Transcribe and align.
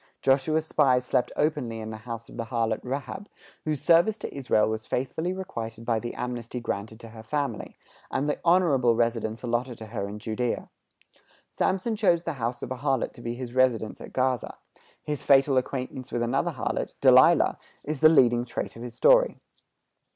Joshua's 0.23 0.65
spies 0.65 1.05
slept 1.05 1.31
openly 1.35 1.79
in 1.79 1.91
the 1.91 1.97
house 1.97 2.27
of 2.27 2.35
the 2.35 2.45
harlot 2.45 2.79
Rahab, 2.81 3.29
whose 3.65 3.83
service 3.83 4.17
to 4.17 4.35
Israel 4.35 4.67
was 4.67 4.87
faithfully 4.87 5.31
requited 5.31 5.85
by 5.85 5.99
the 5.99 6.15
amnesty 6.15 6.59
granted 6.59 6.99
to 7.01 7.09
her 7.09 7.21
family, 7.21 7.77
and 8.09 8.27
the 8.27 8.39
honorable 8.43 8.95
residence 8.95 9.43
allotted 9.43 9.77
to 9.77 9.85
her 9.85 10.09
in 10.09 10.17
Judæa. 10.17 10.69
Samson 11.51 11.95
chose 11.95 12.23
the 12.23 12.33
house 12.41 12.63
of 12.63 12.71
a 12.71 12.77
harlot 12.77 13.13
to 13.13 13.21
be 13.21 13.35
his 13.35 13.53
residence 13.53 14.01
at 14.01 14.11
Gaza; 14.11 14.57
his 15.03 15.21
fatal 15.21 15.55
acquaintance 15.55 16.11
with 16.11 16.23
another 16.23 16.53
harlot, 16.53 16.93
Delilah, 16.99 17.59
is 17.85 17.99
the 17.99 18.09
leading 18.09 18.43
trait 18.43 18.75
of 18.75 18.81
his 18.81 18.95
story. 18.95 19.37